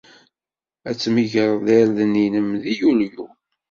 [0.89, 3.25] Ad tmegreḍ irden-nnem deg Yulyu.